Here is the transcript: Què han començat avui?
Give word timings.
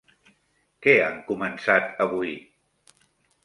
Què 0.85 0.95
han 1.09 1.21
començat 1.29 2.03
avui? 2.09 2.35